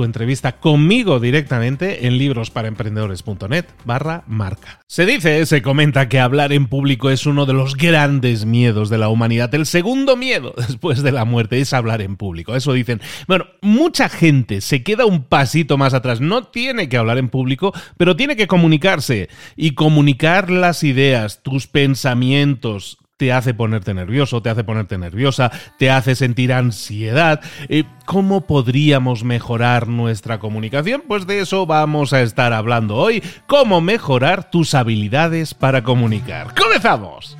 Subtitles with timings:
[0.00, 4.80] tu entrevista conmigo directamente en librosparaemprendedores.net barra marca.
[4.86, 8.96] Se dice, se comenta que hablar en público es uno de los grandes miedos de
[8.96, 9.54] la humanidad.
[9.54, 12.56] El segundo miedo después de la muerte es hablar en público.
[12.56, 13.02] Eso dicen.
[13.28, 16.22] Bueno, mucha gente se queda un pasito más atrás.
[16.22, 21.66] No tiene que hablar en público, pero tiene que comunicarse y comunicar las ideas, tus
[21.66, 27.42] pensamientos, te hace ponerte nervioso, te hace ponerte nerviosa, te hace sentir ansiedad.
[27.68, 31.02] Eh, ¿Cómo podríamos mejorar nuestra comunicación?
[31.06, 33.22] Pues de eso vamos a estar hablando hoy.
[33.46, 36.54] ¿Cómo mejorar tus habilidades para comunicar?
[36.54, 37.36] ¡Comenzamos!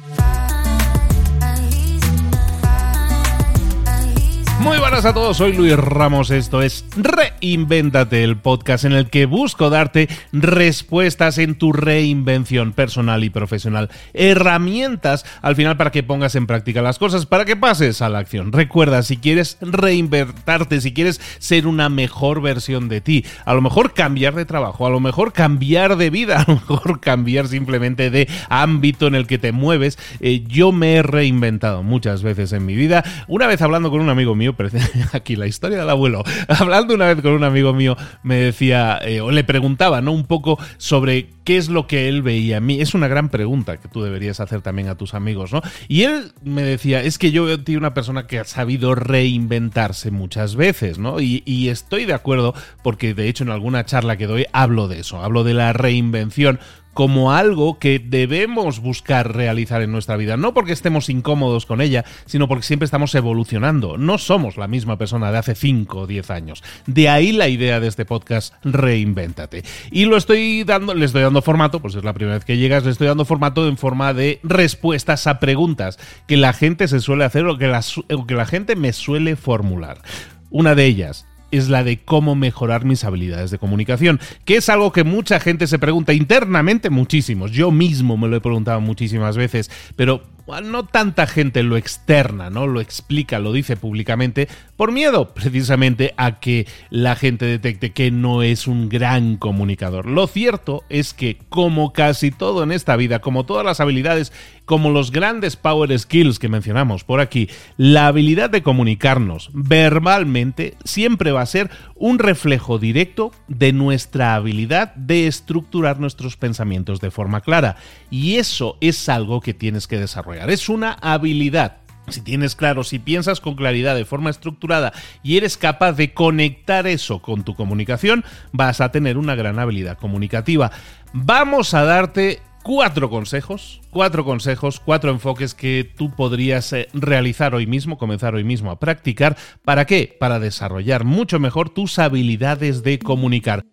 [4.60, 9.25] Muy buenas a todos, soy Luis Ramos, esto es Reinvéntate, el podcast en el que
[9.25, 16.34] busco darte respuestas en tu reinvención personal y profesional, herramientas al final para que pongas
[16.34, 18.53] en práctica las cosas, para que pases a la acción.
[18.53, 23.94] Recuerda, si quieres reinvertarte, si quieres ser una mejor versión de ti, a lo mejor
[23.94, 28.28] cambiar de trabajo, a lo mejor cambiar de vida, a lo mejor cambiar simplemente de
[28.50, 32.75] ámbito en el que te mueves, eh, yo me he reinventado muchas veces en mi
[32.75, 33.03] vida.
[33.27, 34.50] Una vez hablando con un amigo mío,
[35.12, 39.21] aquí la historia del abuelo, hablando una vez con un amigo mío, me decía, eh,
[39.21, 40.12] o le preguntaba, ¿no?
[40.12, 42.81] Un poco sobre qué es lo que él veía a mí.
[42.81, 45.62] Es una gran pregunta que tú deberías hacer también a tus amigos, ¿no?
[45.89, 50.56] Y él me decía, es que yo veo una persona que ha sabido reinventarse muchas
[50.56, 51.21] veces, ¿no?
[51.21, 55.22] Y estoy de acuerdo porque de hecho en alguna charla que doy hablo de eso,
[55.22, 56.60] hablo de la reinvención
[56.95, 62.05] como algo que debemos buscar realizar en nuestra vida, no porque estemos incómodos con ella,
[62.27, 63.99] sino porque siempre estamos evolucionando.
[63.99, 66.62] No somos la misma persona de hace 5 o 10 años.
[66.87, 69.62] De ahí la idea de este podcast Reinvéntate.
[69.91, 72.84] Y lo estoy dando, le estoy dando formato, pues es la primera vez que llegas,
[72.84, 77.25] le estoy dando formato en forma de respuestas a preguntas que la gente se suele
[77.25, 80.03] hacer o que la, o que la gente me suele formular.
[80.51, 84.93] Una de ellas, es la de cómo mejorar mis habilidades de comunicación, que es algo
[84.93, 87.53] que mucha gente se pregunta internamente muchísimos.
[87.53, 90.22] Yo mismo me lo he preguntado muchísimas veces, pero
[90.60, 92.66] no tanta gente lo externa, ¿no?
[92.66, 98.43] Lo explica, lo dice públicamente, por miedo precisamente a que la gente detecte que no
[98.43, 100.06] es un gran comunicador.
[100.06, 104.33] Lo cierto es que, como casi todo en esta vida, como todas las habilidades,
[104.71, 111.33] como los grandes power skills que mencionamos por aquí, la habilidad de comunicarnos verbalmente siempre
[111.33, 117.41] va a ser un reflejo directo de nuestra habilidad de estructurar nuestros pensamientos de forma
[117.41, 117.79] clara.
[118.13, 121.79] Y eso es algo que tienes que desarrollar es una habilidad.
[122.07, 124.93] Si tienes claro, si piensas con claridad de forma estructurada
[125.25, 129.99] y eres capaz de conectar eso con tu comunicación, vas a tener una gran habilidad
[129.99, 130.71] comunicativa.
[131.13, 137.66] Vamos a darte cuatro consejos, cuatro consejos, cuatro enfoques que tú podrías eh, realizar hoy
[137.66, 139.36] mismo, comenzar hoy mismo a practicar.
[139.65, 140.16] ¿Para qué?
[140.18, 143.65] Para desarrollar mucho mejor tus habilidades de comunicar.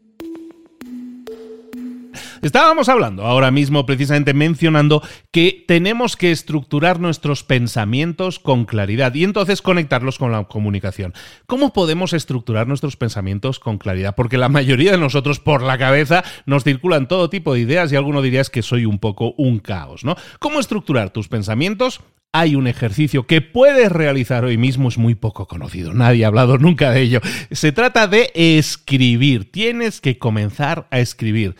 [2.41, 5.01] Estábamos hablando ahora mismo precisamente mencionando
[5.31, 11.13] que tenemos que estructurar nuestros pensamientos con claridad y entonces conectarlos con la comunicación.
[11.47, 14.15] ¿Cómo podemos estructurar nuestros pensamientos con claridad?
[14.15, 17.95] Porque la mayoría de nosotros por la cabeza nos circulan todo tipo de ideas y
[17.95, 20.15] alguno diría que soy un poco un caos, ¿no?
[20.39, 22.01] ¿Cómo estructurar tus pensamientos
[22.33, 26.57] hay un ejercicio que puedes realizar hoy mismo, es muy poco conocido, nadie ha hablado
[26.57, 27.21] nunca de ello.
[27.51, 31.55] Se trata de escribir, tienes que comenzar a escribir.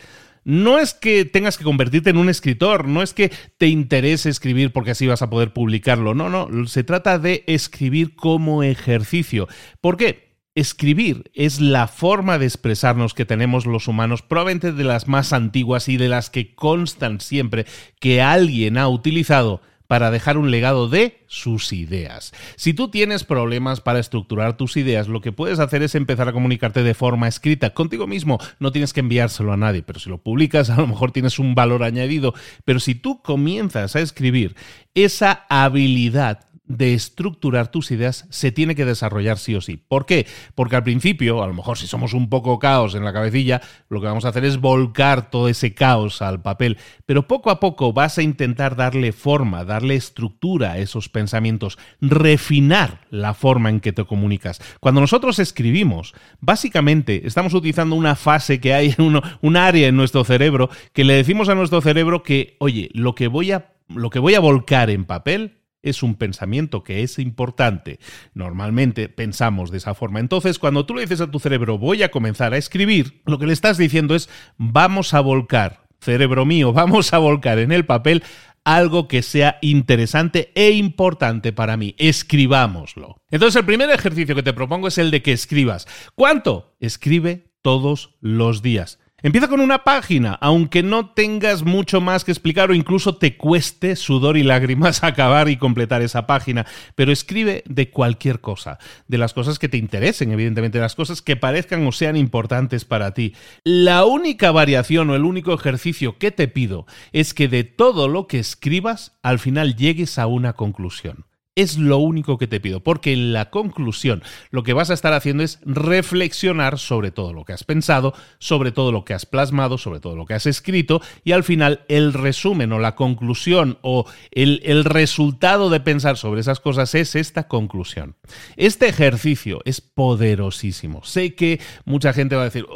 [0.48, 4.72] No es que tengas que convertirte en un escritor, no es que te interese escribir
[4.72, 9.46] porque así vas a poder publicarlo, no, no, se trata de escribir como ejercicio.
[9.82, 10.38] ¿Por qué?
[10.54, 15.86] Escribir es la forma de expresarnos que tenemos los humanos, probablemente de las más antiguas
[15.90, 17.66] y de las que constan siempre
[18.00, 22.32] que alguien ha utilizado para dejar un legado de sus ideas.
[22.56, 26.32] Si tú tienes problemas para estructurar tus ideas, lo que puedes hacer es empezar a
[26.32, 28.38] comunicarte de forma escrita contigo mismo.
[28.60, 31.54] No tienes que enviárselo a nadie, pero si lo publicas a lo mejor tienes un
[31.54, 32.34] valor añadido.
[32.64, 34.54] Pero si tú comienzas a escribir,
[34.94, 39.76] esa habilidad de estructurar tus ideas se tiene que desarrollar sí o sí.
[39.76, 40.26] ¿Por qué?
[40.54, 44.00] Porque al principio, a lo mejor si somos un poco caos en la cabecilla, lo
[44.00, 46.76] que vamos a hacer es volcar todo ese caos al papel,
[47.06, 53.06] pero poco a poco vas a intentar darle forma, darle estructura a esos pensamientos, refinar
[53.10, 54.60] la forma en que te comunicas.
[54.80, 60.24] Cuando nosotros escribimos, básicamente estamos utilizando una fase que hay, en un área en nuestro
[60.24, 64.18] cerebro, que le decimos a nuestro cerebro que, oye, lo que voy a, lo que
[64.18, 65.57] voy a volcar en papel
[65.88, 67.98] es un pensamiento que es importante.
[68.34, 70.20] Normalmente pensamos de esa forma.
[70.20, 73.46] Entonces, cuando tú le dices a tu cerebro, voy a comenzar a escribir, lo que
[73.46, 78.22] le estás diciendo es, vamos a volcar, cerebro mío, vamos a volcar en el papel
[78.64, 81.94] algo que sea interesante e importante para mí.
[81.96, 83.22] Escribámoslo.
[83.30, 85.86] Entonces, el primer ejercicio que te propongo es el de que escribas.
[86.14, 86.76] ¿Cuánto?
[86.78, 88.98] Escribe todos los días.
[89.20, 93.96] Empieza con una página, aunque no tengas mucho más que explicar o incluso te cueste
[93.96, 98.78] sudor y lágrimas acabar y completar esa página, pero escribe de cualquier cosa,
[99.08, 103.12] de las cosas que te interesen, evidentemente, las cosas que parezcan o sean importantes para
[103.12, 103.34] ti.
[103.64, 108.28] La única variación o el único ejercicio que te pido es que de todo lo
[108.28, 111.24] que escribas, al final llegues a una conclusión.
[111.58, 114.22] Es lo único que te pido, porque en la conclusión
[114.52, 118.70] lo que vas a estar haciendo es reflexionar sobre todo lo que has pensado, sobre
[118.70, 122.12] todo lo que has plasmado, sobre todo lo que has escrito, y al final el
[122.12, 127.48] resumen o la conclusión o el, el resultado de pensar sobre esas cosas es esta
[127.48, 128.14] conclusión.
[128.56, 131.02] Este ejercicio es poderosísimo.
[131.02, 132.66] Sé que mucha gente va a decir,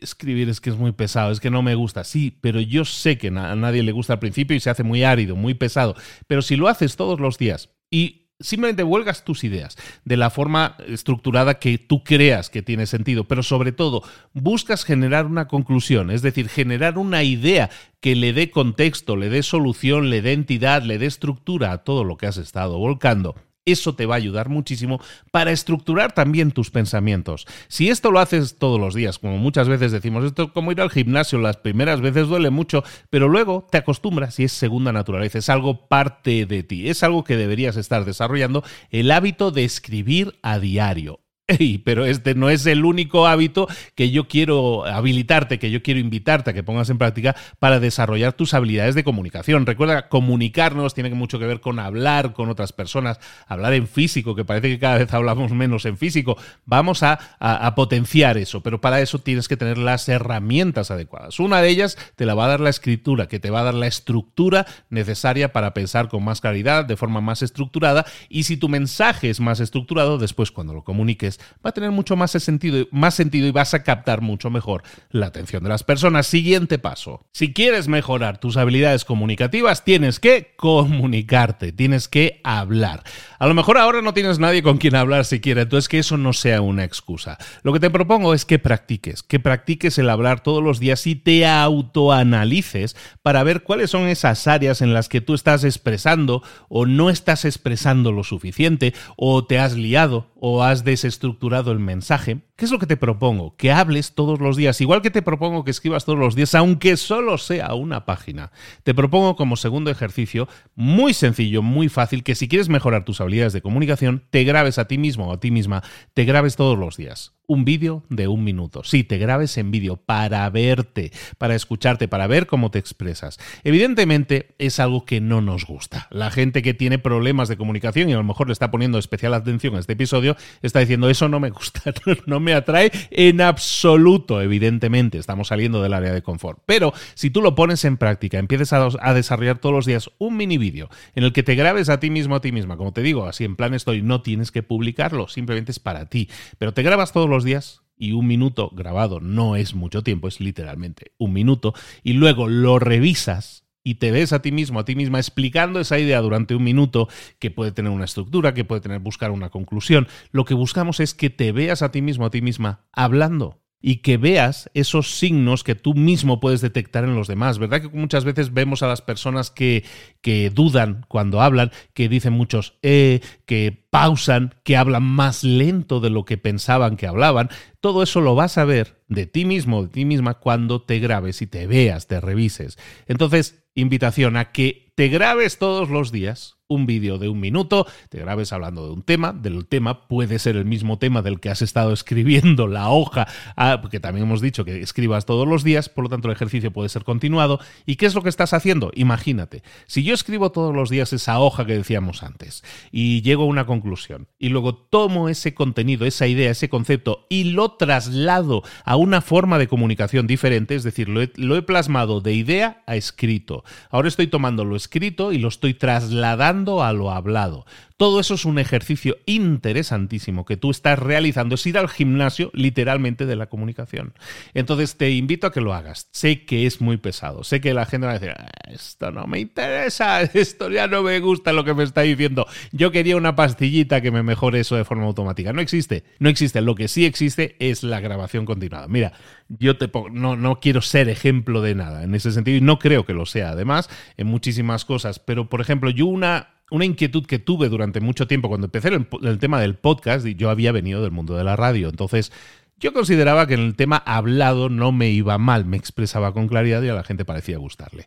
[0.00, 2.04] escribir es que es muy pesado, es que no me gusta.
[2.04, 5.04] Sí, pero yo sé que a nadie le gusta al principio y se hace muy
[5.04, 5.94] árido, muy pesado.
[6.26, 10.76] Pero si lo haces todos los días y simplemente huelgas tus ideas de la forma
[10.86, 14.02] estructurada que tú creas que tiene sentido, pero sobre todo
[14.32, 17.70] buscas generar una conclusión, es decir, generar una idea
[18.00, 22.04] que le dé contexto, le dé solución, le dé entidad, le dé estructura a todo
[22.04, 23.34] lo que has estado volcando.
[23.70, 25.00] Eso te va a ayudar muchísimo
[25.30, 27.46] para estructurar también tus pensamientos.
[27.68, 30.80] Si esto lo haces todos los días, como muchas veces decimos, esto es como ir
[30.80, 35.38] al gimnasio, las primeras veces duele mucho, pero luego te acostumbras y es segunda naturaleza,
[35.38, 40.38] es algo parte de ti, es algo que deberías estar desarrollando, el hábito de escribir
[40.42, 41.20] a diario
[41.84, 46.50] pero este no es el único hábito que yo quiero habilitarte, que yo quiero invitarte
[46.50, 49.66] a que pongas en práctica para desarrollar tus habilidades de comunicación.
[49.66, 54.44] Recuerda, comunicarnos tiene mucho que ver con hablar con otras personas, hablar en físico, que
[54.44, 56.36] parece que cada vez hablamos menos en físico.
[56.64, 61.40] Vamos a, a potenciar eso, pero para eso tienes que tener las herramientas adecuadas.
[61.40, 63.74] Una de ellas te la va a dar la escritura, que te va a dar
[63.74, 68.68] la estructura necesaria para pensar con más claridad, de forma más estructurada, y si tu
[68.68, 73.14] mensaje es más estructurado, después cuando lo comuniques, va a tener mucho más sentido, más
[73.14, 76.26] sentido y vas a captar mucho mejor la atención de las personas.
[76.26, 77.26] Siguiente paso.
[77.32, 83.02] Si quieres mejorar tus habilidades comunicativas, tienes que comunicarte, tienes que hablar.
[83.38, 86.32] A lo mejor ahora no tienes nadie con quien hablar siquiera, entonces que eso no
[86.32, 87.38] sea una excusa.
[87.62, 91.16] Lo que te propongo es que practiques, que practiques el hablar todos los días y
[91.16, 96.86] te autoanalices para ver cuáles son esas áreas en las que tú estás expresando o
[96.86, 101.29] no estás expresando lo suficiente o te has liado o has desestructurado
[101.72, 103.56] el mensaje, ¿qué es lo que te propongo?
[103.56, 106.96] Que hables todos los días, igual que te propongo que escribas todos los días, aunque
[106.96, 108.52] solo sea una página.
[108.82, 113.52] Te propongo como segundo ejercicio, muy sencillo, muy fácil, que si quieres mejorar tus habilidades
[113.52, 115.82] de comunicación, te grabes a ti mismo o a ti misma,
[116.14, 118.84] te grabes todos los días un vídeo de un minuto.
[118.84, 123.40] Sí, te grabes en vídeo para verte, para escucharte, para ver cómo te expresas.
[123.64, 126.06] Evidentemente es algo que no nos gusta.
[126.10, 129.34] La gente que tiene problemas de comunicación y a lo mejor le está poniendo especial
[129.34, 131.92] atención a este episodio está diciendo eso no me gusta,
[132.26, 135.18] no me atrae en absoluto, evidentemente.
[135.18, 136.60] Estamos saliendo del área de confort.
[136.66, 140.36] Pero si tú lo pones en práctica, empiezas a, a desarrollar todos los días un
[140.36, 143.02] mini vídeo en el que te grabes a ti mismo, a ti misma, como te
[143.02, 146.28] digo, así en plan estoy, no tienes que publicarlo, simplemente es para ti.
[146.56, 150.40] Pero te grabas todos los días y un minuto grabado no es mucho tiempo, es
[150.40, 154.94] literalmente un minuto, y luego lo revisas y te ves a ti mismo, a ti
[154.94, 159.00] misma explicando esa idea durante un minuto que puede tener una estructura, que puede tener
[159.00, 162.42] buscar una conclusión, lo que buscamos es que te veas a ti mismo, a ti
[162.42, 167.58] misma hablando y que veas esos signos que tú mismo puedes detectar en los demás.
[167.58, 169.84] ¿Verdad que muchas veces vemos a las personas que,
[170.20, 176.10] que dudan cuando hablan, que dicen muchos eh, que pausan, que hablan más lento de
[176.10, 177.48] lo que pensaban que hablaban?
[177.80, 181.40] Todo eso lo vas a ver de ti mismo, de ti misma, cuando te grabes
[181.40, 182.78] y te veas, te revises.
[183.06, 188.20] Entonces, invitación a que te grabes todos los días un vídeo de un minuto, te
[188.20, 191.62] grabes hablando de un tema, del tema puede ser el mismo tema del que has
[191.62, 193.26] estado escribiendo la hoja,
[193.56, 196.70] ah, porque también hemos dicho que escribas todos los días, por lo tanto el ejercicio
[196.70, 197.58] puede ser continuado.
[197.86, 198.92] ¿Y qué es lo que estás haciendo?
[198.94, 203.46] Imagínate, si yo escribo todos los días esa hoja que decíamos antes y llego a
[203.46, 208.94] una conclusión y luego tomo ese contenido, esa idea, ese concepto y lo traslado a
[208.94, 212.94] una forma de comunicación diferente, es decir, lo he, lo he plasmado de idea a
[212.94, 213.64] escrito.
[213.90, 214.89] Ahora estoy tomando lo escrito
[215.32, 217.64] y lo estoy trasladando a lo hablado.
[218.00, 223.26] Todo eso es un ejercicio interesantísimo que tú estás realizando, es ir al gimnasio literalmente
[223.26, 224.14] de la comunicación.
[224.54, 226.08] Entonces te invito a que lo hagas.
[226.10, 229.26] Sé que es muy pesado, sé que la gente va a decir, ah, esto no
[229.26, 232.46] me interesa, esto ya no me gusta lo que me está diciendo.
[232.72, 235.52] Yo quería una pastillita que me mejore eso de forma automática.
[235.52, 236.62] No existe, no existe.
[236.62, 238.88] Lo que sí existe es la grabación continuada.
[238.88, 239.12] Mira,
[239.50, 243.04] yo te no, no quiero ser ejemplo de nada en ese sentido y no creo
[243.04, 247.38] que lo sea además en muchísimas cosas, pero por ejemplo, yo una una inquietud que
[247.38, 251.10] tuve durante mucho tiempo cuando empecé el, tema del podcast, y yo había venido del
[251.10, 252.32] mundo de la radio, entonces
[252.78, 256.82] yo consideraba que en el tema hablado no me iba mal, me expresaba con claridad
[256.82, 258.06] y a la gente parecía gustarle.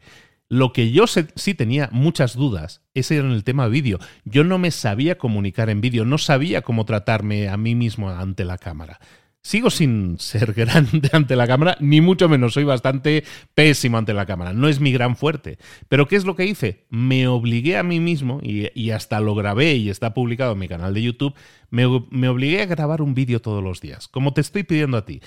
[0.50, 4.00] Lo que yo sí tenía muchas dudas es en el tema vídeo.
[4.26, 8.46] Yo no me sabía comunicar en vídeo, no sabía cómo tratarme a mí mismo ante
[8.46, 9.00] la cámara.
[9.46, 14.26] Sigo sin ser grande ante la cámara, ni mucho menos, soy bastante pésimo ante la
[14.26, 15.58] cámara, no es mi gran fuerte.
[15.90, 16.86] Pero ¿qué es lo que hice?
[16.90, 20.94] Me obligué a mí mismo, y, hasta lo grabé y está publicado en mi canal
[20.94, 21.36] de YouTube,
[21.70, 25.22] me, obligué a grabar un vídeo todos los días, como te estoy pidiendo a ti.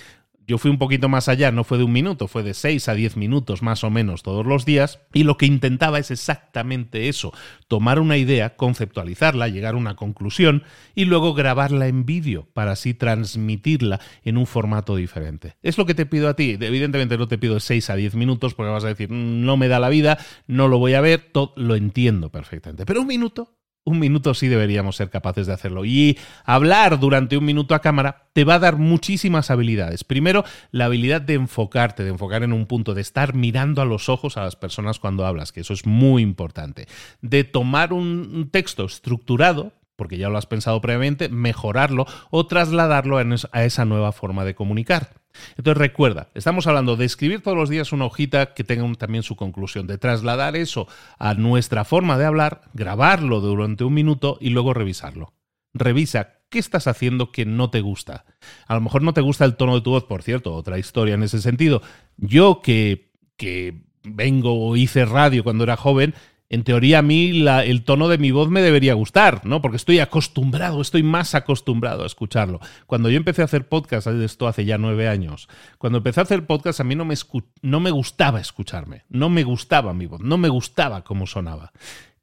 [0.47, 2.95] Yo fui un poquito más allá, no fue de un minuto, fue de 6 a
[2.95, 7.33] 10 minutos más o menos todos los días, y lo que intentaba es exactamente eso,
[7.67, 10.63] tomar una idea, conceptualizarla, llegar a una conclusión
[10.95, 15.57] y luego grabarla en vídeo para así transmitirla en un formato diferente.
[15.63, 18.55] Es lo que te pido a ti, evidentemente no te pido 6 a 10 minutos
[18.55, 21.29] porque vas a decir, mm, no me da la vida, no lo voy a ver,
[21.33, 25.85] todo, lo entiendo perfectamente, pero un minuto un minuto sí deberíamos ser capaces de hacerlo.
[25.85, 30.05] Y hablar durante un minuto a cámara te va a dar muchísimas habilidades.
[30.05, 34.09] Primero, la habilidad de enfocarte, de enfocar en un punto, de estar mirando a los
[34.09, 36.89] ojos a las personas cuando hablas, que eso es muy importante.
[37.23, 43.65] De tomar un texto estructurado, porque ya lo has pensado previamente, mejorarlo o trasladarlo a
[43.65, 45.15] esa nueva forma de comunicar.
[45.57, 49.37] Entonces recuerda, estamos hablando de escribir todos los días una hojita que tenga también su
[49.37, 50.89] conclusión, de trasladar eso
[51.19, 55.35] a nuestra forma de hablar, grabarlo durante un minuto y luego revisarlo.
[55.75, 58.25] Revisa qué estás haciendo que no te gusta.
[58.67, 61.15] A lo mejor no te gusta el tono de tu voz, por cierto, otra historia
[61.15, 61.83] en ese sentido.
[62.17, 66.15] Yo que, que vengo o hice radio cuando era joven,
[66.49, 69.61] en teoría a mí el tono de mi voz me debería gustar, ¿no?
[69.61, 72.61] Porque estoy acostumbrado, estoy más acostumbrado a escucharlo.
[72.87, 75.49] Cuando yo empecé a hacer podcast, esto hace ya nueve años,
[75.79, 77.17] cuando empecé a hacer podcast a mí no me,
[77.63, 81.73] no me gustaba escucharme, no me gustaba mi voz, no me gustaba cómo sonaba.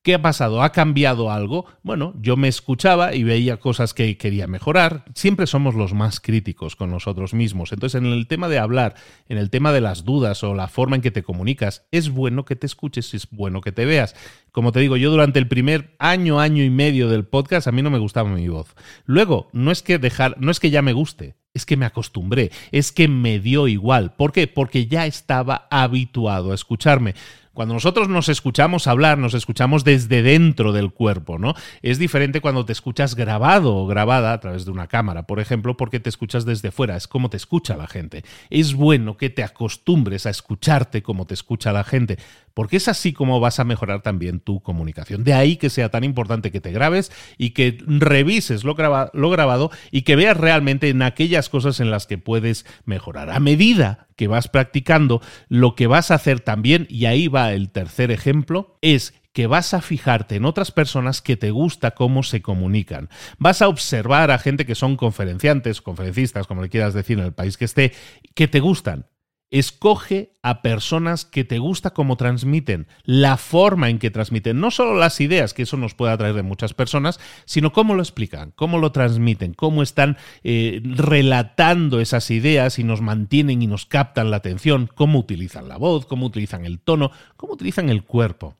[0.04, 0.62] ¿Qué ha pasado?
[0.62, 1.66] ¿Ha cambiado algo?
[1.82, 5.06] Bueno, yo me escuchaba y veía cosas que quería mejorar.
[5.16, 7.72] Siempre somos los más críticos con nosotros mismos.
[7.72, 8.96] Entonces, en el tema de hablar,
[9.30, 12.44] en el tema de las dudas o la forma en que te comunicas, es bueno
[12.44, 14.14] que te escuches, es bueno que te veas.
[14.52, 17.82] Como te digo, yo durante el primer año, año y medio del podcast, a mí
[17.82, 18.76] no me gustaba mi voz.
[19.06, 22.52] Luego, no es que dejar, no es que ya me guste, es que me acostumbré,
[22.74, 24.16] es que me dio igual.
[24.16, 24.48] ¿Por qué?
[24.48, 27.16] Porque ya estaba habituado a escucharme.
[27.54, 31.54] Cuando nosotros nos escuchamos hablar, nos escuchamos desde dentro del cuerpo, ¿no?
[31.84, 35.78] Es diferente cuando te escuchas grabado o grabada a través de una cámara, por ejemplo,
[35.78, 38.24] porque te escuchas desde fuera, es como te escucha la gente.
[38.50, 42.18] Es bueno que te acostumbres a escucharte como te escucha la gente,
[42.54, 45.24] porque es así como vas a mejorar también tu comunicación.
[45.24, 48.76] De ahí que sea tan importante que te grabes y que revises lo,
[49.14, 53.30] lo grabado y que veas realmente en aquellas cosas en las que puedes mejorar.
[53.30, 57.72] A medida que vas practicando, lo que vas a hacer también, y ahí va el
[57.72, 62.44] tercer ejemplo, es que vas a fijarte en otras personas que te gusta cómo se
[62.44, 63.10] comunican.
[63.40, 67.34] Vas a observar a gente que son conferenciantes, conferencistas, como le quieras decir en el
[67.34, 67.94] país que esté,
[68.36, 69.08] que te gustan
[69.54, 74.96] Escoge a personas que te gusta cómo transmiten, la forma en que transmiten, no solo
[74.96, 78.80] las ideas, que eso nos puede atraer de muchas personas, sino cómo lo explican, cómo
[78.80, 84.38] lo transmiten, cómo están eh, relatando esas ideas y nos mantienen y nos captan la
[84.38, 88.56] atención, cómo utilizan la voz, cómo utilizan el tono, cómo utilizan el cuerpo.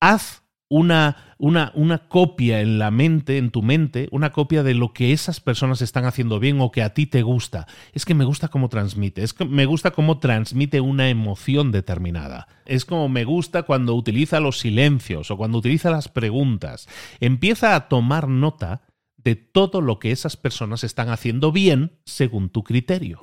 [0.00, 4.92] Haz una, una, una, copia en la mente, en tu mente, una copia de lo
[4.92, 7.66] que esas personas están haciendo bien o que a ti te gusta.
[7.92, 12.48] Es que me gusta cómo transmite, es que me gusta cómo transmite una emoción determinada.
[12.64, 16.88] Es como me gusta cuando utiliza los silencios o cuando utiliza las preguntas.
[17.20, 18.82] Empieza a tomar nota
[19.16, 23.18] de todo lo que esas personas están haciendo bien según tu criterio.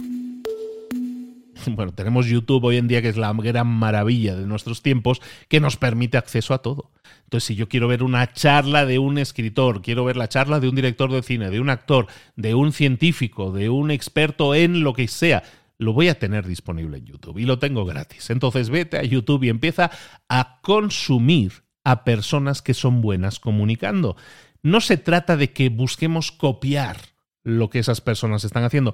[1.75, 5.59] Bueno, tenemos YouTube hoy en día que es la gran maravilla de nuestros tiempos que
[5.59, 6.91] nos permite acceso a todo.
[7.23, 10.69] Entonces, si yo quiero ver una charla de un escritor, quiero ver la charla de
[10.69, 14.93] un director de cine, de un actor, de un científico, de un experto en lo
[14.93, 15.43] que sea,
[15.77, 18.29] lo voy a tener disponible en YouTube y lo tengo gratis.
[18.29, 19.91] Entonces, vete a YouTube y empieza
[20.29, 24.15] a consumir a personas que son buenas comunicando.
[24.61, 26.97] No se trata de que busquemos copiar
[27.43, 28.93] lo que esas personas están haciendo.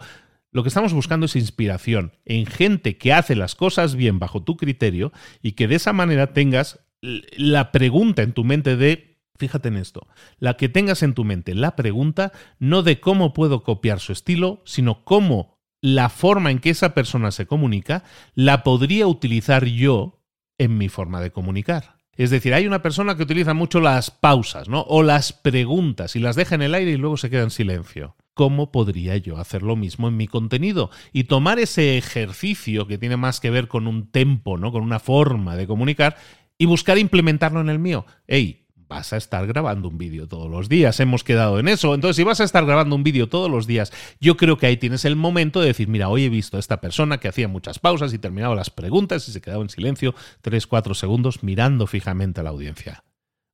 [0.51, 4.57] Lo que estamos buscando es inspiración en gente que hace las cosas bien bajo tu
[4.57, 5.11] criterio
[5.43, 10.07] y que de esa manera tengas la pregunta en tu mente de, fíjate en esto,
[10.39, 14.61] la que tengas en tu mente la pregunta no de cómo puedo copiar su estilo,
[14.65, 18.03] sino cómo la forma en que esa persona se comunica
[18.33, 20.23] la podría utilizar yo
[20.57, 21.99] en mi forma de comunicar.
[22.17, 24.81] Es decir, hay una persona que utiliza mucho las pausas, ¿no?
[24.81, 28.17] O las preguntas y las deja en el aire y luego se queda en silencio.
[28.33, 30.89] ¿Cómo podría yo hacer lo mismo en mi contenido?
[31.11, 34.71] Y tomar ese ejercicio que tiene más que ver con un tempo, ¿no?
[34.71, 36.15] Con una forma de comunicar
[36.57, 38.05] y buscar implementarlo en el mío.
[38.27, 41.93] Ey, vas a estar grabando un vídeo todos los días, hemos quedado en eso.
[41.93, 44.77] Entonces, si vas a estar grabando un vídeo todos los días, yo creo que ahí
[44.77, 47.79] tienes el momento de decir, mira, hoy he visto a esta persona que hacía muchas
[47.79, 52.43] pausas y terminaba las preguntas y se quedaba en silencio 3-4 segundos mirando fijamente a
[52.43, 53.03] la audiencia.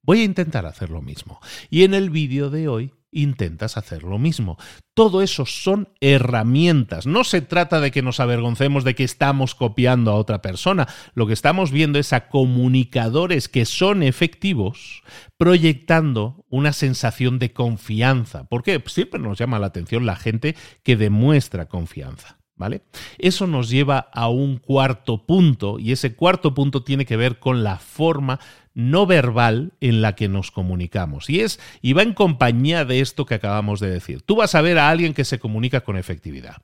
[0.01, 1.39] Voy a intentar hacer lo mismo.
[1.69, 4.57] Y en el vídeo de hoy intentas hacer lo mismo.
[4.93, 7.07] Todo eso son herramientas.
[7.07, 10.87] No se trata de que nos avergoncemos de que estamos copiando a otra persona.
[11.15, 15.03] Lo que estamos viendo es a comunicadores que son efectivos
[15.37, 18.45] proyectando una sensación de confianza.
[18.45, 18.81] ¿Por qué?
[18.85, 22.37] Siempre nos llama la atención la gente que demuestra confianza.
[22.57, 22.83] ¿Vale?
[23.17, 27.65] Eso nos lleva a un cuarto punto y ese cuarto punto tiene que ver con
[27.65, 28.39] la forma
[28.75, 31.29] no verbal en la que nos comunicamos.
[31.29, 34.21] Y es, y va en compañía de esto que acabamos de decir.
[34.21, 36.57] Tú vas a ver a alguien que se comunica con efectividad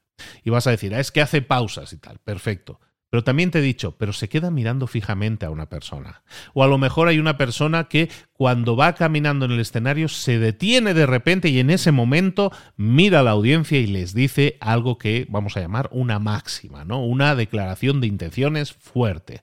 [0.43, 2.19] y vas a decir, ah, es que hace pausas y tal.
[2.19, 2.79] Perfecto.
[3.09, 6.23] Pero también te he dicho, pero se queda mirando fijamente a una persona.
[6.53, 10.39] O a lo mejor hay una persona que cuando va caminando en el escenario se
[10.39, 14.97] detiene de repente y en ese momento mira a la audiencia y les dice algo
[14.97, 17.03] que vamos a llamar una máxima, ¿no?
[17.03, 19.41] Una declaración de intenciones fuerte.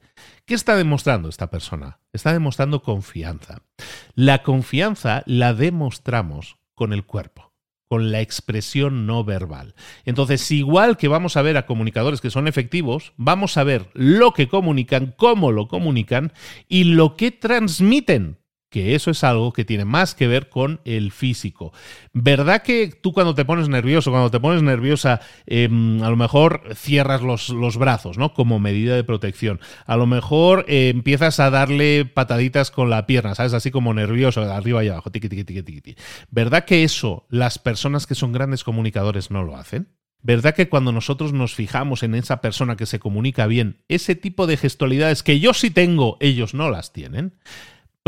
[0.48, 2.00] ¿Qué está demostrando esta persona?
[2.11, 3.64] Está demostrando confianza.
[4.14, 7.52] La confianza la demostramos con el cuerpo
[7.87, 9.74] con la expresión no verbal.
[10.04, 14.32] Entonces, igual que vamos a ver a comunicadores que son efectivos, vamos a ver lo
[14.32, 16.32] que comunican, cómo lo comunican
[16.68, 18.38] y lo que transmiten
[18.70, 21.72] que eso es algo que tiene más que ver con el físico.
[22.12, 26.62] ¿Verdad que tú cuando te pones nervioso, cuando te pones nerviosa, em, a lo mejor
[26.74, 28.35] cierras los, los, brazos, ¿no?
[28.35, 29.61] Como medida de protección.
[29.87, 33.54] A lo mejor eh, empiezas a darle pataditas con la pierna, ¿sabes?
[33.54, 35.96] Así como nervioso, arriba y abajo, tiqui, tiqui, tiqui.
[36.31, 39.88] ¿Verdad que eso las personas que son grandes comunicadores no lo hacen?
[40.20, 44.46] ¿Verdad que cuando nosotros nos fijamos en esa persona que se comunica bien, ese tipo
[44.46, 47.35] de gestualidades que yo sí tengo, ellos no las tienen?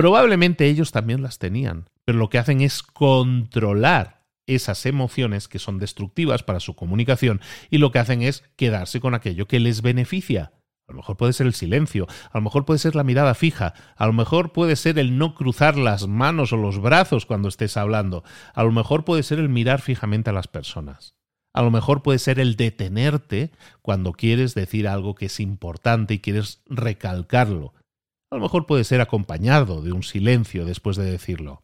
[0.00, 5.78] Probablemente ellos también las tenían, pero lo que hacen es controlar esas emociones que son
[5.78, 10.52] destructivas para su comunicación y lo que hacen es quedarse con aquello que les beneficia.
[10.88, 13.74] A lo mejor puede ser el silencio, a lo mejor puede ser la mirada fija,
[13.94, 17.76] a lo mejor puede ser el no cruzar las manos o los brazos cuando estés
[17.76, 21.14] hablando, a lo mejor puede ser el mirar fijamente a las personas.
[21.52, 23.50] A lo mejor puede ser el detenerte
[23.82, 27.74] cuando quieres decir algo que es importante y quieres recalcarlo.
[28.32, 31.62] A lo mejor puede ser acompañado de un silencio después de decirlo.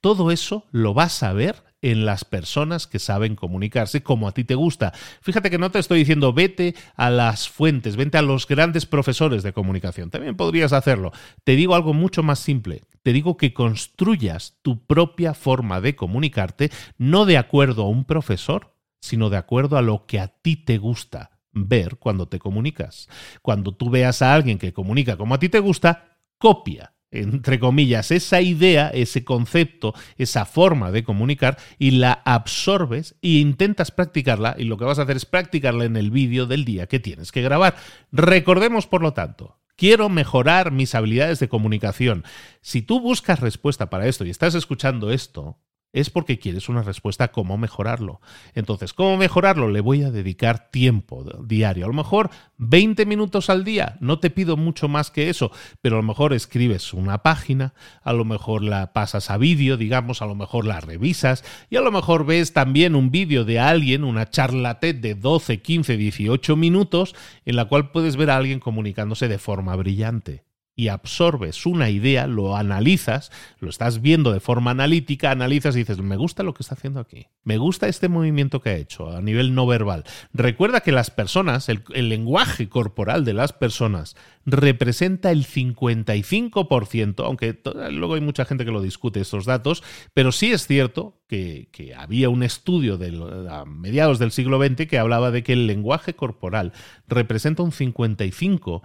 [0.00, 4.42] Todo eso lo vas a ver en las personas que saben comunicarse como a ti
[4.42, 4.92] te gusta.
[5.22, 9.44] Fíjate que no te estoy diciendo vete a las fuentes, vete a los grandes profesores
[9.44, 10.10] de comunicación.
[10.10, 11.12] También podrías hacerlo.
[11.44, 12.82] Te digo algo mucho más simple.
[13.04, 18.74] Te digo que construyas tu propia forma de comunicarte no de acuerdo a un profesor,
[19.00, 23.08] sino de acuerdo a lo que a ti te gusta ver cuando te comunicas.
[23.42, 28.10] Cuando tú veas a alguien que comunica como a ti te gusta, copia entre comillas,
[28.10, 34.64] esa idea, ese concepto, esa forma de comunicar y la absorbes e intentas practicarla y
[34.64, 37.42] lo que vas a hacer es practicarla en el vídeo del día que tienes que
[37.42, 37.76] grabar.
[38.12, 42.24] Recordemos, por lo tanto, quiero mejorar mis habilidades de comunicación.
[42.60, 45.56] Si tú buscas respuesta para esto y estás escuchando esto,
[45.92, 48.20] es porque quieres una respuesta a cómo mejorarlo.
[48.54, 49.68] Entonces, ¿cómo mejorarlo?
[49.68, 51.86] Le voy a dedicar tiempo diario.
[51.86, 53.96] A lo mejor 20 minutos al día.
[54.00, 58.12] No te pido mucho más que eso, pero a lo mejor escribes una página, a
[58.12, 61.90] lo mejor la pasas a vídeo, digamos, a lo mejor la revisas y a lo
[61.90, 67.14] mejor ves también un vídeo de alguien, una charla TED de 12, 15, 18 minutos
[67.44, 70.47] en la cual puedes ver a alguien comunicándose de forma brillante
[70.78, 75.98] y absorbes una idea, lo analizas, lo estás viendo de forma analítica, analizas y dices,
[75.98, 79.20] me gusta lo que está haciendo aquí, me gusta este movimiento que ha hecho a
[79.20, 80.04] nivel no verbal.
[80.32, 84.14] Recuerda que las personas, el, lenguaje corporal de las personas
[84.46, 87.60] representa el 55%, aunque
[87.90, 89.82] luego hay mucha gente que lo discute estos datos,
[90.14, 93.08] pero sí es cierto que, que había un estudio de,
[93.50, 96.72] a mediados del siglo XX que hablaba de que el lenguaje corporal
[97.08, 98.82] representa un 55%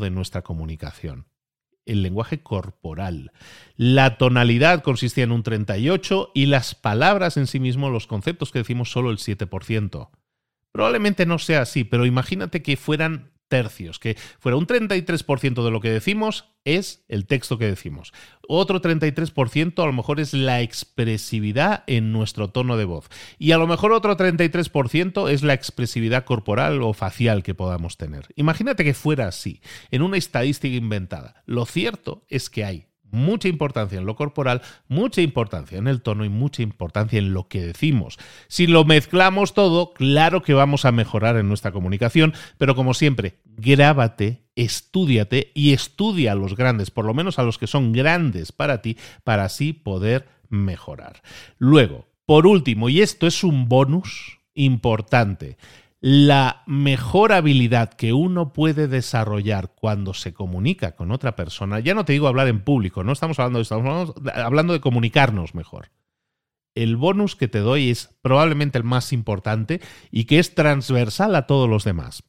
[0.00, 1.26] de nuestra comunicación.
[1.84, 3.32] El lenguaje corporal.
[3.76, 8.60] La tonalidad consistía en un 38 y las palabras en sí mismo, los conceptos que
[8.60, 10.10] decimos, solo el 7%.
[10.70, 15.82] Probablemente no sea así, pero imagínate que fueran tercios, que fuera un 33% de lo
[15.82, 18.14] que decimos es el texto que decimos.
[18.48, 23.10] Otro 33% a lo mejor es la expresividad en nuestro tono de voz.
[23.38, 28.28] Y a lo mejor otro 33% es la expresividad corporal o facial que podamos tener.
[28.36, 29.60] Imagínate que fuera así,
[29.90, 31.42] en una estadística inventada.
[31.44, 36.24] Lo cierto es que hay mucha importancia en lo corporal, mucha importancia en el tono
[36.24, 38.18] y mucha importancia en lo que decimos.
[38.48, 43.38] Si lo mezclamos todo, claro que vamos a mejorar en nuestra comunicación, pero como siempre,
[43.44, 48.50] grábate, estudiate y estudia a los grandes, por lo menos a los que son grandes
[48.50, 51.22] para ti, para así poder mejorar.
[51.58, 55.56] Luego, por último, y esto es un bonus importante,
[56.04, 62.04] la mejor habilidad que uno puede desarrollar cuando se comunica con otra persona, ya no
[62.04, 65.92] te digo hablar en público, no estamos hablando de estamos hablando de comunicarnos mejor.
[66.74, 71.46] El bonus que te doy es probablemente el más importante y que es transversal a
[71.46, 72.24] todos los demás.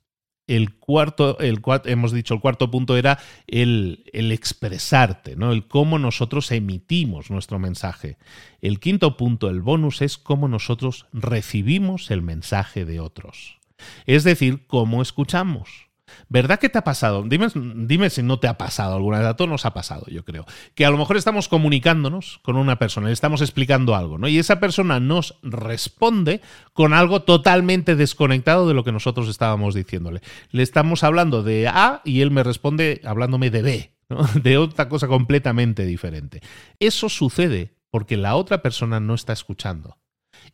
[0.46, 5.52] El cuarto, hemos dicho, el cuarto punto era el, el expresarte, ¿no?
[5.52, 8.18] El cómo nosotros emitimos nuestro mensaje.
[8.62, 13.62] El quinto punto, el bonus, es cómo nosotros recibimos el mensaje de otros.
[14.06, 15.94] Es decir, cómo escuchamos.
[16.30, 17.24] ¿Verdad que te ha pasado?
[17.24, 19.28] Dime, dime, si no te ha pasado alguna vez.
[19.28, 20.46] A todos nos ha pasado, yo creo.
[20.76, 24.28] Que a lo mejor estamos comunicándonos con una persona, le estamos explicando algo, ¿no?
[24.28, 26.42] Y esa persona nos responde
[26.74, 30.22] con algo totalmente desconectado de lo que nosotros estábamos diciéndole.
[30.52, 33.94] Le estamos hablando de A y él me responde hablándome de B,
[34.42, 36.42] de otra cosa completamente diferente.
[36.80, 39.98] Eso sucede porque la otra persona no está escuchando.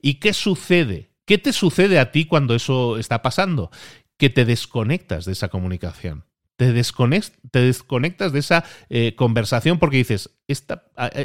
[0.01, 3.69] ¿Y qué sucede ¿Qué te sucede a ti cuando eso está pasando?
[4.17, 6.25] Que te desconectas de esa comunicación.
[6.55, 10.31] Te, desconectas de esa eh, conversación porque dices,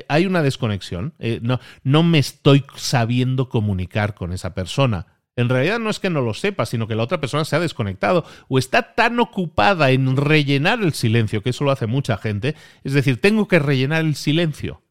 [0.08, 5.06] hay una desconexión, eh, no, no me estoy sabiendo comunicar con esa persona.
[5.36, 7.60] En realidad no es que no lo sepa, sino que la otra persona se ha
[7.60, 12.56] desconectado o está tan ocupada en rellenar el silencio, que eso lo hace mucha gente.
[12.82, 14.83] Es decir, tengo que rellenar el silencio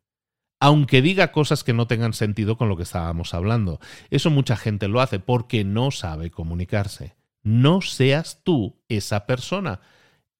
[0.64, 3.82] aunque diga cosas que no tengan sentido con lo que estábamos hablando.
[4.12, 7.18] Eso mucha gente lo hace porque no sabe comunicarse.
[7.42, 9.82] No seas tú esa persona.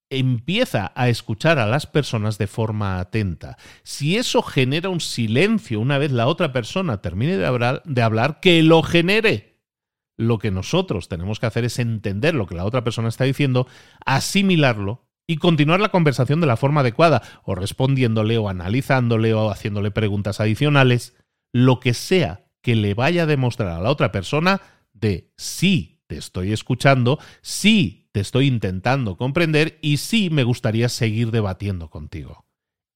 [0.08, 3.58] Empieza a escuchar a las personas de forma atenta.
[3.82, 8.40] Si eso genera un silencio una vez la otra persona termine de hablar, de hablar
[8.40, 9.60] que lo genere.
[10.16, 13.66] Lo que nosotros tenemos que hacer es entender lo que la otra persona está diciendo,
[14.06, 19.90] asimilarlo y continuar la conversación de la forma adecuada, o respondiéndole, o analizándole, o haciéndole
[19.90, 21.16] preguntas adicionales,
[21.52, 24.60] lo que sea que le vaya a demostrar a la otra persona
[24.92, 31.30] de sí te estoy escuchando, sí te estoy intentando comprender y sí me gustaría seguir
[31.30, 32.44] debatiendo contigo.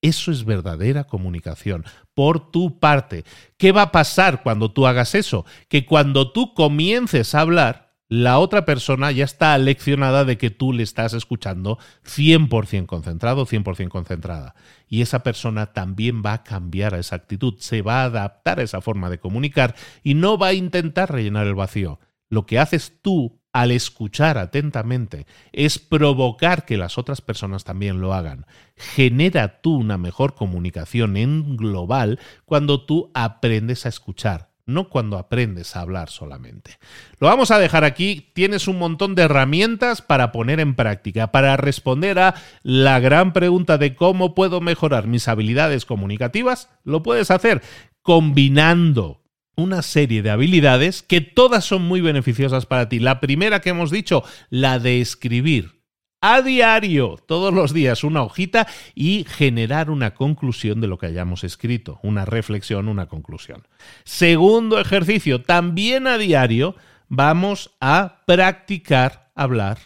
[0.00, 3.24] Eso es verdadera comunicación por tu parte.
[3.56, 5.44] ¿Qué va a pasar cuando tú hagas eso?
[5.68, 10.72] Que cuando tú comiences a hablar, la otra persona ya está leccionada de que tú
[10.72, 14.54] le estás escuchando 100% concentrado, 100% concentrada.
[14.88, 18.62] Y esa persona también va a cambiar a esa actitud, se va a adaptar a
[18.62, 22.00] esa forma de comunicar y no va a intentar rellenar el vacío.
[22.30, 28.14] Lo que haces tú al escuchar atentamente es provocar que las otras personas también lo
[28.14, 28.46] hagan.
[28.76, 35.74] Genera tú una mejor comunicación en global cuando tú aprendes a escuchar no cuando aprendes
[35.74, 36.78] a hablar solamente.
[37.18, 38.30] Lo vamos a dejar aquí.
[38.34, 43.78] Tienes un montón de herramientas para poner en práctica, para responder a la gran pregunta
[43.78, 46.68] de cómo puedo mejorar mis habilidades comunicativas.
[46.84, 47.62] Lo puedes hacer
[48.02, 49.22] combinando
[49.56, 53.00] una serie de habilidades que todas son muy beneficiosas para ti.
[53.00, 55.77] La primera que hemos dicho, la de escribir
[56.20, 61.44] a diario, todos los días, una hojita y generar una conclusión de lo que hayamos
[61.44, 63.66] escrito, una reflexión, una conclusión.
[64.04, 66.74] Segundo ejercicio, también a diario
[67.08, 69.78] vamos a practicar hablar,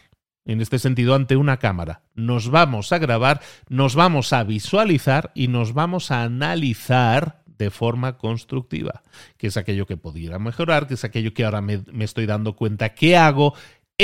[0.45, 2.03] en este sentido, ante una cámara.
[2.15, 8.17] Nos vamos a grabar, nos vamos a visualizar y nos vamos a analizar de forma
[8.17, 9.03] constructiva,
[9.37, 12.57] que es aquello que pudiera mejorar, que es aquello que ahora me, me estoy dando
[12.57, 13.55] cuenta que hago,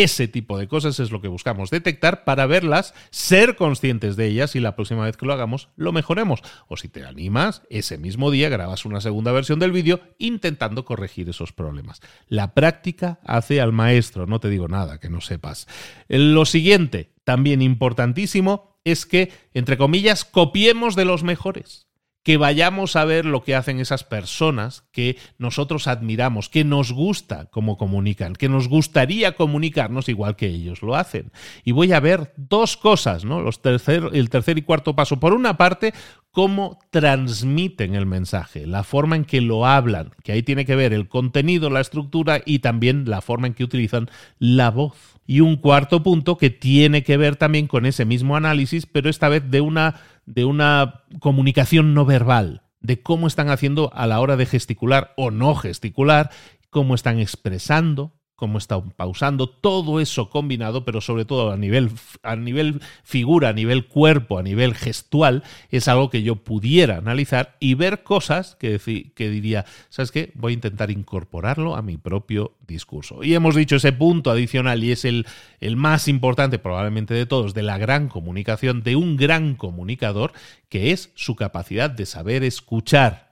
[0.03, 4.55] ese tipo de cosas es lo que buscamos detectar para verlas, ser conscientes de ellas
[4.55, 6.43] y la próxima vez que lo hagamos lo mejoremos.
[6.69, 11.29] O si te animas, ese mismo día grabas una segunda versión del vídeo intentando corregir
[11.29, 12.01] esos problemas.
[12.29, 15.67] La práctica hace al maestro, no te digo nada que no sepas.
[16.07, 21.88] Lo siguiente, también importantísimo, es que, entre comillas, copiemos de los mejores
[22.29, 27.47] que vayamos a ver lo que hacen esas personas que nosotros admiramos, que nos gusta
[27.47, 31.33] cómo comunican, que nos gustaría comunicarnos igual que ellos lo hacen.
[31.65, 33.41] Y voy a ver dos cosas, ¿no?
[33.41, 35.19] Los tercer, el tercer y cuarto paso.
[35.19, 35.95] Por una parte,
[36.31, 40.93] cómo transmiten el mensaje, la forma en que lo hablan, que ahí tiene que ver
[40.93, 45.19] el contenido, la estructura y también la forma en que utilizan la voz.
[45.27, 49.29] Y un cuarto punto que tiene que ver también con ese mismo análisis, pero esta
[49.31, 49.97] vez de una
[50.29, 55.31] de una comunicación no verbal, de cómo están haciendo a la hora de gesticular o
[55.31, 56.31] no gesticular,
[56.69, 61.91] cómo están expresando, cómo está pausando, todo eso combinado, pero sobre todo a nivel,
[62.23, 67.57] a nivel figura, a nivel cuerpo, a nivel gestual, es algo que yo pudiera analizar
[67.59, 68.79] y ver cosas que,
[69.13, 70.31] que diría, ¿sabes qué?
[70.37, 73.25] Voy a intentar incorporarlo a mi propio discurso.
[73.25, 75.27] Y hemos dicho ese punto adicional y es el,
[75.59, 80.33] el más importante probablemente de todos, de la gran comunicación, de un gran comunicador,
[80.69, 83.28] que es su capacidad de saber escuchar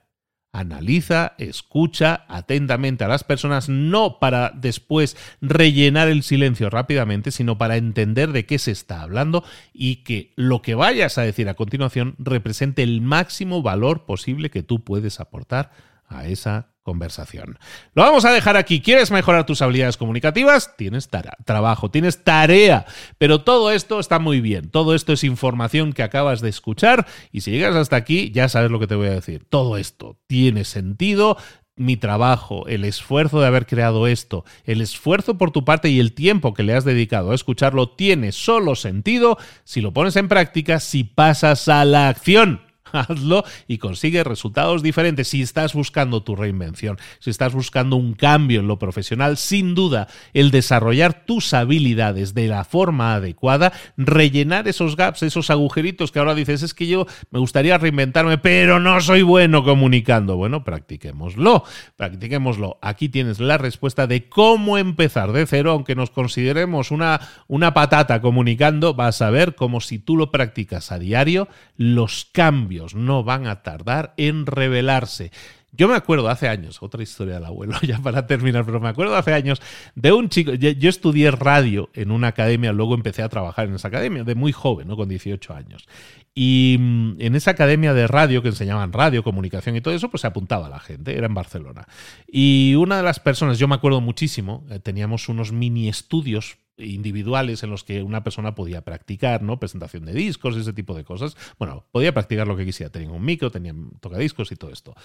[0.53, 7.77] Analiza, escucha atentamente a las personas, no para después rellenar el silencio rápidamente, sino para
[7.77, 12.15] entender de qué se está hablando y que lo que vayas a decir a continuación
[12.17, 15.71] represente el máximo valor posible que tú puedes aportar
[16.07, 17.59] a esa conversación.
[17.95, 18.79] Lo vamos a dejar aquí.
[18.79, 20.73] ¿Quieres mejorar tus habilidades comunicativas?
[20.77, 21.09] Tienes
[21.43, 22.85] trabajo, tienes tarea.
[23.17, 24.69] Pero todo esto está muy bien.
[24.69, 28.71] Todo esto es información que acabas de escuchar y si llegas hasta aquí ya sabes
[28.71, 29.45] lo que te voy a decir.
[29.49, 31.35] Todo esto tiene sentido.
[31.75, 36.13] Mi trabajo, el esfuerzo de haber creado esto, el esfuerzo por tu parte y el
[36.13, 40.79] tiempo que le has dedicado a escucharlo tiene solo sentido si lo pones en práctica,
[40.79, 42.66] si pasas a la acción.
[42.91, 45.27] Hazlo y consigue resultados diferentes.
[45.27, 50.07] Si estás buscando tu reinvención, si estás buscando un cambio en lo profesional, sin duda
[50.33, 56.35] el desarrollar tus habilidades de la forma adecuada, rellenar esos gaps, esos agujeritos que ahora
[56.35, 60.37] dices, es que yo me gustaría reinventarme, pero no soy bueno comunicando.
[60.37, 61.63] Bueno, practiquémoslo,
[61.95, 62.77] practiquémoslo.
[62.81, 68.21] Aquí tienes la respuesta de cómo empezar de cero, aunque nos consideremos una, una patata
[68.21, 73.47] comunicando, vas a ver como si tú lo practicas a diario, los cambios no van
[73.47, 75.31] a tardar en revelarse.
[75.71, 79.15] Yo me acuerdo hace años, otra historia del abuelo, ya para terminar, pero me acuerdo
[79.15, 79.61] hace años
[79.95, 83.89] de un chico, yo estudié radio en una academia, luego empecé a trabajar en esa
[83.89, 84.95] academia de muy joven, ¿no?
[84.95, 85.87] con 18 años.
[86.33, 90.21] Y mm, en esa academia de radio que enseñaban radio, comunicación y todo eso, pues
[90.21, 91.87] se apuntaba la gente, era en Barcelona.
[92.27, 97.63] Y una de las personas, yo me acuerdo muchísimo, eh, teníamos unos mini estudios individuales
[97.63, 99.59] en los que una persona podía practicar, ¿no?
[99.59, 101.35] Presentación de discos, ese tipo de cosas.
[101.57, 102.91] Bueno, podía practicar lo que quisiera.
[102.91, 104.95] Tenía un micro, tenía tocadiscos y todo esto.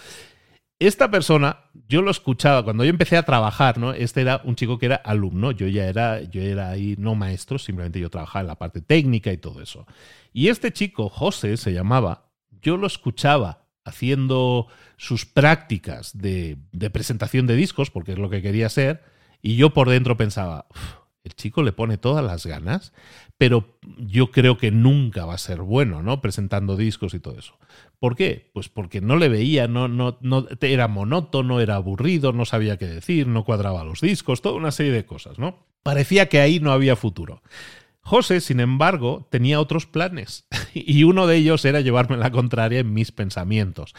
[0.78, 3.92] Esta persona, yo lo escuchaba cuando yo empecé a trabajar, ¿no?
[3.92, 7.56] Este era un chico que era alumno, yo ya era, yo era ahí no maestro,
[7.58, 9.86] simplemente yo trabajaba en la parte técnica y todo eso.
[10.32, 17.46] Y este chico, José se llamaba, yo lo escuchaba haciendo sus prácticas de, de presentación
[17.46, 19.04] de discos, porque es lo que quería hacer,
[19.40, 20.66] y yo por dentro pensaba,
[21.24, 22.92] el chico le pone todas las ganas,
[23.38, 26.20] pero yo creo que nunca va a ser bueno, ¿no?
[26.20, 27.58] Presentando discos y todo eso.
[27.98, 28.50] ¿Por qué?
[28.52, 30.18] Pues porque no le veía, no, no,
[30.60, 34.92] era monótono, era aburrido, no sabía qué decir, no cuadraba los discos, toda una serie
[34.92, 35.66] de cosas, ¿no?
[35.82, 37.42] Parecía que ahí no había futuro.
[38.00, 42.92] José, sin embargo, tenía otros planes, y uno de ellos era llevarme la contraria en
[42.92, 43.94] mis pensamientos.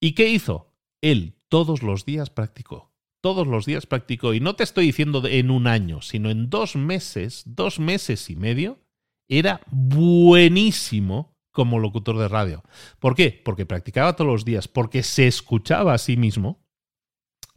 [0.00, 0.74] ¿Y qué hizo?
[1.00, 2.90] Él todos los días practicó
[3.28, 6.76] todos los días practicó, y no te estoy diciendo en un año, sino en dos
[6.76, 8.78] meses, dos meses y medio,
[9.28, 12.64] era buenísimo como locutor de radio.
[12.98, 13.38] ¿Por qué?
[13.44, 16.64] Porque practicaba todos los días, porque se escuchaba a sí mismo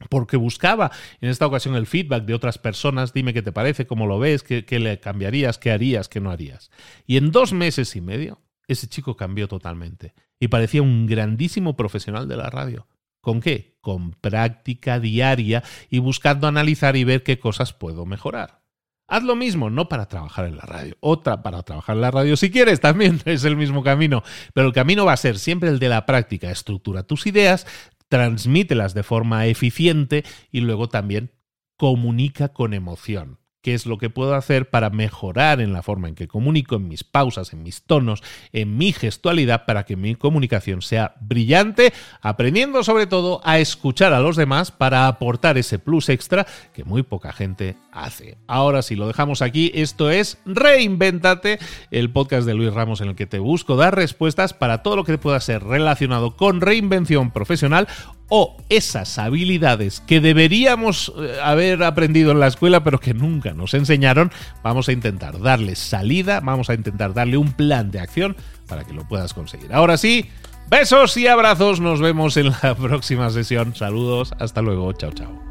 [0.09, 4.07] porque buscaba en esta ocasión el feedback de otras personas, dime qué te parece, cómo
[4.07, 6.69] lo ves, qué, qué, le cambiarías, qué harías, qué no harías.
[7.05, 12.27] Y en dos meses y medio, ese chico cambió totalmente y parecía un grandísimo profesional
[12.27, 12.87] de la radio.
[13.21, 13.77] ¿Con qué?
[13.81, 18.61] Con práctica diaria y buscando analizar y ver qué cosas puedo mejorar.
[19.07, 22.37] Haz lo mismo, no para trabajar en la radio, otra para trabajar en la radio
[22.37, 25.79] si quieres, también es el mismo camino, pero el camino va a ser siempre el
[25.79, 26.49] de la práctica.
[26.49, 27.67] Estructura tus ideas,
[28.07, 31.31] transmítelas de forma eficiente y luego también
[31.77, 36.15] comunica con emoción qué es lo que puedo hacer para mejorar en la forma en
[36.15, 40.81] que comunico, en mis pausas, en mis tonos, en mi gestualidad, para que mi comunicación
[40.81, 46.45] sea brillante, aprendiendo sobre todo a escuchar a los demás para aportar ese plus extra
[46.73, 48.37] que muy poca gente hace.
[48.47, 49.71] Ahora sí, lo dejamos aquí.
[49.73, 51.59] Esto es Reinventate,
[51.91, 55.03] el podcast de Luis Ramos en el que te busco dar respuestas para todo lo
[55.03, 57.87] que pueda ser relacionado con reinvención profesional
[58.33, 63.73] o esas habilidades que deberíamos eh, haber aprendido en la escuela pero que nunca nos
[63.73, 64.31] enseñaron,
[64.63, 68.37] vamos a intentar darle salida, vamos a intentar darle un plan de acción
[68.69, 69.73] para que lo puedas conseguir.
[69.73, 70.29] Ahora sí,
[70.69, 73.75] besos y abrazos, nos vemos en la próxima sesión.
[73.75, 75.50] Saludos, hasta luego, chao chao.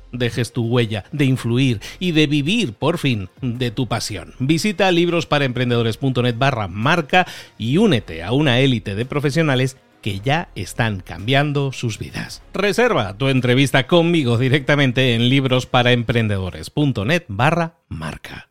[0.11, 4.33] dejes tu huella, de influir y de vivir por fin de tu pasión.
[4.39, 7.25] Visita librosparaemprendedores.net barra marca
[7.57, 12.41] y únete a una élite de profesionales que ya están cambiando sus vidas.
[12.53, 18.50] Reserva tu entrevista conmigo directamente en librosparaemprendedores.net barra marca.